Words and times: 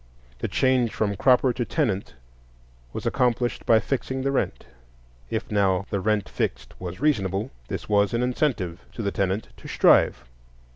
The 0.39 0.47
change 0.47 0.91
from 0.95 1.15
cropper 1.15 1.53
to 1.53 1.63
tenant 1.63 2.15
was 2.91 3.05
accomplished 3.05 3.67
by 3.67 3.77
fixing 3.79 4.23
the 4.23 4.31
rent. 4.31 4.65
If, 5.29 5.51
now, 5.51 5.85
the 5.91 5.99
rent 5.99 6.27
fixed 6.27 6.73
was 6.81 6.99
reasonable, 6.99 7.51
this 7.67 7.87
was 7.87 8.11
an 8.11 8.23
incentive 8.23 8.83
to 8.93 9.03
the 9.03 9.11
tenant 9.11 9.49
to 9.57 9.67
strive. 9.67 10.23